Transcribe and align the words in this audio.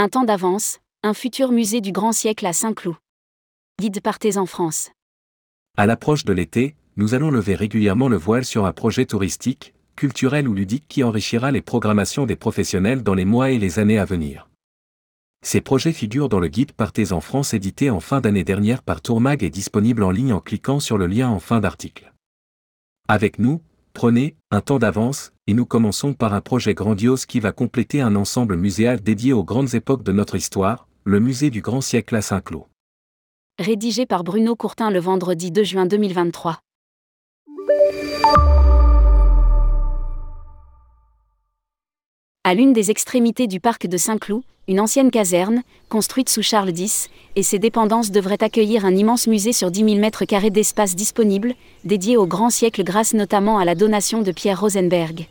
Un 0.00 0.08
temps 0.08 0.22
d'avance, 0.22 0.78
un 1.02 1.12
futur 1.12 1.50
musée 1.50 1.80
du 1.80 1.90
grand 1.90 2.12
siècle 2.12 2.46
à 2.46 2.52
Saint-Cloud. 2.52 2.94
Guide 3.80 4.00
Partez 4.00 4.36
en 4.36 4.46
France. 4.46 4.92
À 5.76 5.86
l'approche 5.86 6.24
de 6.24 6.32
l'été, 6.32 6.76
nous 6.96 7.14
allons 7.14 7.32
lever 7.32 7.56
régulièrement 7.56 8.08
le 8.08 8.16
voile 8.16 8.44
sur 8.44 8.64
un 8.64 8.72
projet 8.72 9.06
touristique, 9.06 9.74
culturel 9.96 10.46
ou 10.46 10.54
ludique 10.54 10.84
qui 10.86 11.02
enrichira 11.02 11.50
les 11.50 11.62
programmations 11.62 12.26
des 12.26 12.36
professionnels 12.36 13.02
dans 13.02 13.14
les 13.14 13.24
mois 13.24 13.50
et 13.50 13.58
les 13.58 13.80
années 13.80 13.98
à 13.98 14.04
venir. 14.04 14.48
Ces 15.44 15.60
projets 15.60 15.92
figurent 15.92 16.28
dans 16.28 16.38
le 16.38 16.46
guide 16.46 16.70
Partez 16.70 17.10
en 17.10 17.20
France 17.20 17.52
édité 17.52 17.90
en 17.90 17.98
fin 17.98 18.20
d'année 18.20 18.44
dernière 18.44 18.84
par 18.84 19.00
Tourmag 19.00 19.42
et 19.42 19.50
disponible 19.50 20.04
en 20.04 20.12
ligne 20.12 20.32
en 20.32 20.40
cliquant 20.40 20.78
sur 20.78 20.96
le 20.96 21.08
lien 21.08 21.28
en 21.28 21.40
fin 21.40 21.58
d'article. 21.58 22.12
Avec 23.08 23.40
nous, 23.40 23.62
prenez 23.92 24.36
un 24.50 24.60
temps 24.60 24.78
d'avance, 24.78 25.32
et 25.46 25.54
nous 25.54 25.66
commençons 25.66 26.14
par 26.14 26.34
un 26.34 26.40
projet 26.40 26.74
grandiose 26.74 27.26
qui 27.26 27.40
va 27.40 27.52
compléter 27.52 28.00
un 28.00 28.16
ensemble 28.16 28.56
muséal 28.56 29.00
dédié 29.00 29.32
aux 29.32 29.44
grandes 29.44 29.74
époques 29.74 30.02
de 30.02 30.12
notre 30.12 30.36
histoire, 30.36 30.88
le 31.04 31.20
musée 31.20 31.50
du 31.50 31.60
grand 31.60 31.80
siècle 31.80 32.16
à 32.16 32.22
Saint-Cloud. 32.22 32.64
Rédigé 33.58 34.06
par 34.06 34.24
Bruno 34.24 34.54
Courtin 34.54 34.90
le 34.90 35.00
vendredi 35.00 35.50
2 35.50 35.64
juin 35.64 35.86
2023. 35.86 36.60
À 42.48 42.54
l'une 42.54 42.72
des 42.72 42.90
extrémités 42.90 43.46
du 43.46 43.60
parc 43.60 43.86
de 43.86 43.98
Saint-Cloud, 43.98 44.42
une 44.68 44.80
ancienne 44.80 45.10
caserne, 45.10 45.62
construite 45.90 46.30
sous 46.30 46.40
Charles 46.40 46.72
X, 46.74 47.10
et 47.36 47.42
ses 47.42 47.58
dépendances 47.58 48.10
devraient 48.10 48.42
accueillir 48.42 48.86
un 48.86 48.96
immense 48.96 49.26
musée 49.26 49.52
sur 49.52 49.70
10 49.70 49.84
000 49.84 49.96
mètres 49.96 50.24
carrés 50.24 50.48
d'espace 50.48 50.96
disponible, 50.96 51.52
dédié 51.84 52.16
au 52.16 52.26
grand 52.26 52.48
siècle 52.48 52.84
grâce 52.84 53.12
notamment 53.12 53.58
à 53.58 53.66
la 53.66 53.74
donation 53.74 54.22
de 54.22 54.32
Pierre 54.32 54.62
Rosenberg. 54.62 55.26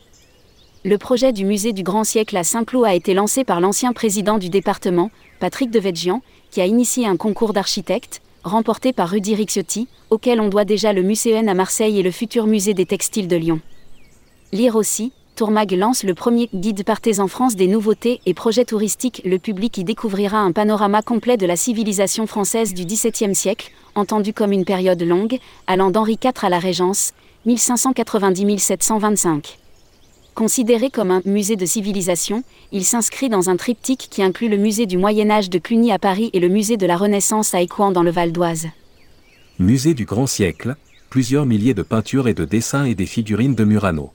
Le 0.84 0.96
projet 0.96 1.32
du 1.32 1.44
musée 1.44 1.72
du 1.72 1.82
grand 1.82 2.04
siècle 2.04 2.36
à 2.36 2.44
Saint-Cloud 2.44 2.84
a 2.84 2.94
été 2.94 3.14
lancé 3.14 3.42
par 3.42 3.60
l'ancien 3.60 3.92
président 3.92 4.38
du 4.38 4.48
département, 4.48 5.10
Patrick 5.40 5.72
Devedjian, 5.72 6.22
qui 6.52 6.60
a 6.60 6.66
initié 6.66 7.04
un 7.08 7.16
concours 7.16 7.52
d'architectes, 7.52 8.22
remporté 8.44 8.92
par 8.92 9.08
Rudy 9.08 9.34
Rixiotti, 9.34 9.88
auquel 10.10 10.40
on 10.40 10.48
doit 10.48 10.64
déjà 10.64 10.92
le 10.92 11.02
Muséen 11.02 11.48
à 11.48 11.54
Marseille 11.54 11.98
et 11.98 12.04
le 12.04 12.12
futur 12.12 12.46
musée 12.46 12.74
des 12.74 12.86
textiles 12.86 13.26
de 13.26 13.34
Lyon. 13.34 13.60
Lire 14.52 14.76
aussi, 14.76 15.12
Tourmag 15.38 15.70
lance 15.70 16.02
le 16.02 16.14
premier 16.14 16.50
guide 16.52 16.82
Partez 16.82 17.20
en 17.20 17.28
France 17.28 17.54
des 17.54 17.68
nouveautés 17.68 18.20
et 18.26 18.34
projets 18.34 18.64
touristiques. 18.64 19.22
Le 19.24 19.38
public 19.38 19.78
y 19.78 19.84
découvrira 19.84 20.38
un 20.38 20.50
panorama 20.50 21.00
complet 21.00 21.36
de 21.36 21.46
la 21.46 21.54
civilisation 21.54 22.26
française 22.26 22.74
du 22.74 22.84
XVIIe 22.84 23.36
siècle, 23.36 23.70
entendu 23.94 24.32
comme 24.32 24.50
une 24.50 24.64
période 24.64 25.00
longue, 25.00 25.38
allant 25.68 25.92
d'Henri 25.92 26.18
IV 26.20 26.32
à 26.42 26.48
la 26.48 26.58
Régence, 26.58 27.12
1590-1725. 27.46 29.58
Considéré 30.34 30.90
comme 30.90 31.12
un 31.12 31.22
musée 31.24 31.54
de 31.54 31.66
civilisation, 31.66 32.42
il 32.72 32.84
s'inscrit 32.84 33.28
dans 33.28 33.48
un 33.48 33.54
triptyque 33.54 34.08
qui 34.10 34.24
inclut 34.24 34.48
le 34.48 34.56
musée 34.56 34.86
du 34.86 34.98
Moyen 34.98 35.30
Âge 35.30 35.50
de 35.50 35.60
Cluny 35.60 35.92
à 35.92 36.00
Paris 36.00 36.30
et 36.32 36.40
le 36.40 36.48
musée 36.48 36.76
de 36.76 36.86
la 36.86 36.96
Renaissance 36.96 37.54
à 37.54 37.60
Écouen 37.60 37.92
dans 37.92 38.02
le 38.02 38.10
Val 38.10 38.32
d'Oise. 38.32 38.66
Musée 39.60 39.94
du 39.94 40.04
grand 40.04 40.26
siècle, 40.26 40.74
plusieurs 41.10 41.46
milliers 41.46 41.74
de 41.74 41.82
peintures 41.82 42.26
et 42.26 42.34
de 42.34 42.44
dessins 42.44 42.86
et 42.86 42.96
des 42.96 43.06
figurines 43.06 43.54
de 43.54 43.62
Murano 43.62 44.10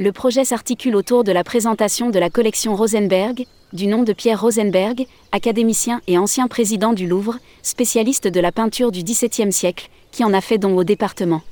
le 0.00 0.12
projet 0.12 0.46
s'articule 0.46 0.96
autour 0.96 1.24
de 1.24 1.30
la 1.30 1.44
présentation 1.44 2.08
de 2.08 2.18
la 2.18 2.30
collection 2.30 2.74
Rosenberg, 2.74 3.44
du 3.74 3.86
nom 3.86 4.02
de 4.02 4.14
Pierre 4.14 4.40
Rosenberg, 4.40 5.06
académicien 5.30 6.00
et 6.06 6.16
ancien 6.16 6.48
président 6.48 6.94
du 6.94 7.06
Louvre, 7.06 7.36
spécialiste 7.62 8.26
de 8.26 8.40
la 8.40 8.50
peinture 8.50 8.92
du 8.92 9.02
XVIIe 9.02 9.52
siècle, 9.52 9.90
qui 10.10 10.24
en 10.24 10.32
a 10.32 10.40
fait 10.40 10.56
don 10.56 10.74
au 10.74 10.84
département. 10.84 11.42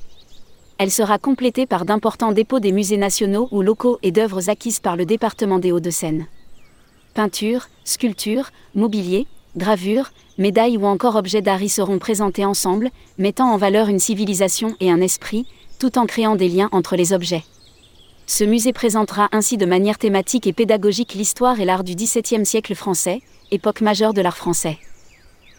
Elle 0.79 0.89
sera 0.89 1.19
complétée 1.19 1.67
par 1.67 1.85
d'importants 1.85 2.31
dépôts 2.31 2.59
des 2.59 2.71
musées 2.71 2.97
nationaux 2.97 3.49
ou 3.51 3.61
locaux 3.61 3.99
et 4.01 4.11
d'œuvres 4.11 4.49
acquises 4.49 4.79
par 4.79 4.95
le 4.95 5.05
département 5.05 5.59
des 5.59 5.71
Hauts-de-Seine. 5.71 6.25
Peinture, 7.13 7.67
sculpture, 7.83 8.49
mobilier, 8.73 9.27
gravure, 9.57 10.09
médailles 10.39 10.77
ou 10.77 10.87
encore 10.87 11.17
objets 11.17 11.43
d'art 11.43 11.61
y 11.61 11.69
seront 11.69 11.99
présentés 11.99 12.45
ensemble, 12.45 12.89
mettant 13.19 13.53
en 13.53 13.57
valeur 13.57 13.89
une 13.89 13.99
civilisation 13.99 14.75
et 14.79 14.89
un 14.89 15.01
esprit, 15.01 15.45
tout 15.77 15.99
en 15.99 16.07
créant 16.07 16.35
des 16.35 16.49
liens 16.49 16.69
entre 16.71 16.95
les 16.95 17.13
objets. 17.13 17.43
Ce 18.31 18.43
musée 18.43 18.73
présentera 18.73 19.27
ainsi 19.31 19.57
de 19.57 19.65
manière 19.65 19.97
thématique 19.97 20.45
et 20.45 20.53
pédagogique 20.53 21.15
l'histoire 21.15 21.59
et 21.59 21.65
l'art 21.65 21.83
du 21.83 21.95
XVIIe 21.95 22.45
siècle 22.45 22.75
français, 22.75 23.23
époque 23.49 23.81
majeure 23.81 24.13
de 24.13 24.21
l'art 24.21 24.37
français. 24.37 24.77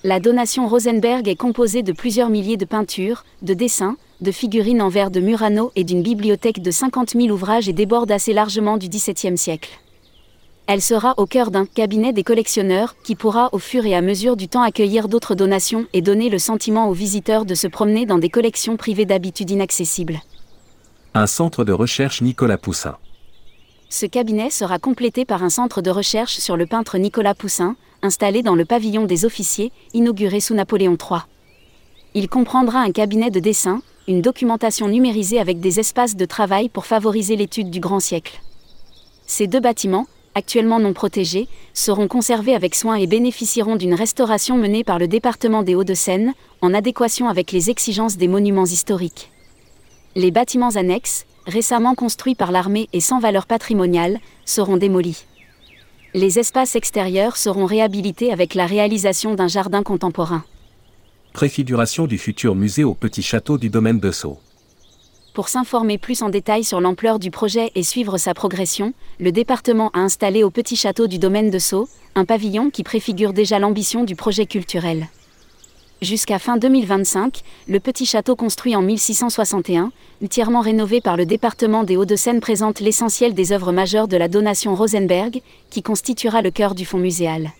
La 0.04 0.20
donation 0.20 0.68
Rosenberg 0.68 1.26
est 1.26 1.34
composée 1.34 1.82
de 1.82 1.90
plusieurs 1.90 2.28
milliers 2.28 2.56
de 2.56 2.64
peintures, 2.64 3.24
de 3.42 3.54
dessins, 3.54 3.96
de 4.20 4.30
figurines 4.30 4.82
en 4.82 4.88
verre 4.88 5.10
de 5.10 5.18
Murano 5.18 5.72
et 5.74 5.82
d'une 5.82 6.00
bibliothèque 6.00 6.62
de 6.62 6.70
50 6.70 7.14
000 7.16 7.30
ouvrages 7.30 7.68
et 7.68 7.72
déborde 7.72 8.12
assez 8.12 8.32
largement 8.32 8.76
du 8.76 8.88
XVIIe 8.88 9.36
siècle. 9.36 9.80
Elle 10.68 10.80
sera 10.80 11.14
au 11.16 11.26
cœur 11.26 11.50
d'un 11.50 11.66
cabinet 11.66 12.12
des 12.12 12.22
collectionneurs 12.22 12.94
qui 13.02 13.16
pourra 13.16 13.48
au 13.50 13.58
fur 13.58 13.84
et 13.84 13.96
à 13.96 14.00
mesure 14.00 14.36
du 14.36 14.46
temps 14.46 14.62
accueillir 14.62 15.08
d'autres 15.08 15.34
donations 15.34 15.86
et 15.92 16.02
donner 16.02 16.28
le 16.28 16.38
sentiment 16.38 16.88
aux 16.88 16.94
visiteurs 16.94 17.46
de 17.46 17.56
se 17.56 17.66
promener 17.66 18.06
dans 18.06 18.18
des 18.18 18.30
collections 18.30 18.76
privées 18.76 19.06
d'habitude 19.06 19.50
inaccessibles 19.50 20.20
un 21.12 21.26
centre 21.26 21.64
de 21.64 21.72
recherche 21.72 22.22
Nicolas 22.22 22.56
Poussin. 22.56 22.96
Ce 23.88 24.06
cabinet 24.06 24.48
sera 24.48 24.78
complété 24.78 25.24
par 25.24 25.42
un 25.42 25.50
centre 25.50 25.82
de 25.82 25.90
recherche 25.90 26.38
sur 26.38 26.56
le 26.56 26.66
peintre 26.66 26.98
Nicolas 26.98 27.34
Poussin, 27.34 27.74
installé 28.02 28.42
dans 28.42 28.54
le 28.54 28.64
pavillon 28.64 29.06
des 29.06 29.24
officiers, 29.24 29.72
inauguré 29.92 30.38
sous 30.38 30.54
Napoléon 30.54 30.96
III. 30.96 31.22
Il 32.14 32.28
comprendra 32.28 32.78
un 32.78 32.92
cabinet 32.92 33.30
de 33.30 33.40
dessin, 33.40 33.82
une 34.06 34.22
documentation 34.22 34.86
numérisée 34.86 35.40
avec 35.40 35.58
des 35.58 35.80
espaces 35.80 36.14
de 36.14 36.24
travail 36.26 36.68
pour 36.68 36.86
favoriser 36.86 37.34
l'étude 37.34 37.70
du 37.70 37.80
grand 37.80 38.00
siècle. 38.00 38.40
Ces 39.26 39.48
deux 39.48 39.60
bâtiments, 39.60 40.06
actuellement 40.36 40.78
non 40.78 40.92
protégés, 40.92 41.48
seront 41.74 42.06
conservés 42.06 42.54
avec 42.54 42.76
soin 42.76 42.94
et 42.94 43.08
bénéficieront 43.08 43.74
d'une 43.74 43.94
restauration 43.94 44.56
menée 44.56 44.84
par 44.84 45.00
le 45.00 45.08
département 45.08 45.64
des 45.64 45.74
Hauts-de-Seine, 45.74 46.34
en 46.60 46.72
adéquation 46.72 47.28
avec 47.28 47.50
les 47.50 47.68
exigences 47.68 48.16
des 48.16 48.28
monuments 48.28 48.64
historiques. 48.64 49.30
Les 50.16 50.32
bâtiments 50.32 50.74
annexes, 50.74 51.24
récemment 51.46 51.94
construits 51.94 52.34
par 52.34 52.50
l'armée 52.50 52.88
et 52.92 53.00
sans 53.00 53.20
valeur 53.20 53.46
patrimoniale, 53.46 54.18
seront 54.44 54.76
démolis. 54.76 55.24
Les 56.14 56.40
espaces 56.40 56.74
extérieurs 56.74 57.36
seront 57.36 57.64
réhabilités 57.64 58.32
avec 58.32 58.54
la 58.54 58.66
réalisation 58.66 59.36
d'un 59.36 59.46
jardin 59.46 59.84
contemporain. 59.84 60.42
Préfiguration 61.32 62.08
du 62.08 62.18
futur 62.18 62.56
musée 62.56 62.82
au 62.82 62.94
petit 62.94 63.22
château 63.22 63.56
du 63.56 63.70
domaine 63.70 64.00
de 64.00 64.10
Sceaux. 64.10 64.40
Pour 65.32 65.48
s'informer 65.48 65.96
plus 65.96 66.22
en 66.22 66.28
détail 66.28 66.64
sur 66.64 66.80
l'ampleur 66.80 67.20
du 67.20 67.30
projet 67.30 67.70
et 67.76 67.84
suivre 67.84 68.18
sa 68.18 68.34
progression, 68.34 68.94
le 69.20 69.30
département 69.30 69.90
a 69.94 70.00
installé 70.00 70.42
au 70.42 70.50
petit 70.50 70.74
château 70.74 71.06
du 71.06 71.20
domaine 71.20 71.50
de 71.50 71.58
Sceaux 71.60 71.88
un 72.16 72.24
pavillon 72.24 72.70
qui 72.70 72.82
préfigure 72.82 73.32
déjà 73.32 73.60
l'ambition 73.60 74.02
du 74.02 74.16
projet 74.16 74.46
culturel. 74.46 75.06
Jusqu'à 76.02 76.38
fin 76.38 76.56
2025, 76.56 77.42
le 77.68 77.78
petit 77.78 78.06
château 78.06 78.34
construit 78.34 78.74
en 78.74 78.80
1661, 78.80 79.92
entièrement 80.24 80.62
rénové 80.62 81.02
par 81.02 81.18
le 81.18 81.26
département 81.26 81.84
des 81.84 81.98
Hauts-de-Seine 81.98 82.40
présente 82.40 82.80
l'essentiel 82.80 83.34
des 83.34 83.52
œuvres 83.52 83.70
majeures 83.70 84.08
de 84.08 84.16
la 84.16 84.28
donation 84.28 84.74
Rosenberg, 84.74 85.42
qui 85.68 85.82
constituera 85.82 86.40
le 86.40 86.50
cœur 86.50 86.74
du 86.74 86.86
fonds 86.86 86.96
muséal. 86.96 87.50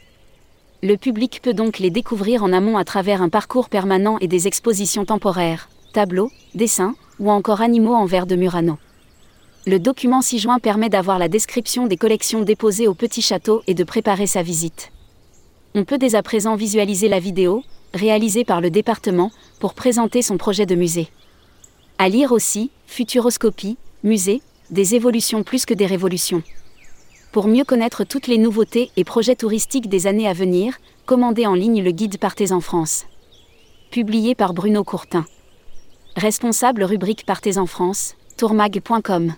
Le 0.82 0.96
public 0.96 1.40
peut 1.42 1.52
donc 1.52 1.78
les 1.78 1.90
découvrir 1.90 2.42
en 2.42 2.54
amont 2.54 2.78
à 2.78 2.84
travers 2.84 3.20
un 3.20 3.28
parcours 3.28 3.68
permanent 3.68 4.16
et 4.22 4.28
des 4.28 4.46
expositions 4.46 5.04
temporaires, 5.04 5.68
tableaux, 5.92 6.30
dessins 6.54 6.94
ou 7.18 7.30
encore 7.30 7.60
animaux 7.60 7.94
en 7.94 8.06
verre 8.06 8.26
de 8.26 8.36
Murano. 8.36 8.78
Le 9.66 9.78
document 9.78 10.22
ci-joint 10.22 10.60
permet 10.60 10.88
d'avoir 10.88 11.18
la 11.18 11.28
description 11.28 11.86
des 11.86 11.98
collections 11.98 12.40
déposées 12.40 12.88
au 12.88 12.94
petit 12.94 13.20
château 13.20 13.60
et 13.66 13.74
de 13.74 13.84
préparer 13.84 14.26
sa 14.26 14.40
visite. 14.40 14.92
On 15.74 15.84
peut 15.84 15.98
dès 15.98 16.14
à 16.14 16.22
présent 16.22 16.56
visualiser 16.56 17.08
la 17.08 17.20
vidéo, 17.20 17.62
réalisé 17.94 18.44
par 18.44 18.60
le 18.60 18.70
département, 18.70 19.30
pour 19.58 19.74
présenter 19.74 20.22
son 20.22 20.36
projet 20.36 20.66
de 20.66 20.74
musée. 20.74 21.08
À 21.98 22.08
lire 22.08 22.32
aussi, 22.32 22.70
Futuroscopie, 22.86 23.76
musée, 24.03 24.42
des 24.70 24.94
évolutions 24.94 25.42
plus 25.42 25.66
que 25.66 25.74
des 25.74 25.86
révolutions. 25.86 26.42
Pour 27.32 27.47
mieux 27.47 27.65
connaître 27.65 28.04
toutes 28.04 28.26
les 28.26 28.38
nouveautés 28.38 28.91
et 28.97 29.04
projets 29.04 29.36
touristiques 29.36 29.88
des 29.88 30.06
années 30.06 30.28
à 30.28 30.32
venir, 30.32 30.78
commandez 31.06 31.47
en 31.47 31.54
ligne 31.54 31.82
le 31.82 31.91
guide 31.92 32.18
Partez 32.18 32.53
en 32.53 32.60
France. 32.60 33.06
Publié 33.91 34.34
par 34.34 34.54
Bruno 34.54 34.82
Courtin. 34.82 35.24
Responsable 36.16 36.82
rubrique 36.84 37.24
Partez 37.26 37.59
en 37.59 37.66
France, 37.66 38.15
tourmag.com. 38.36 39.34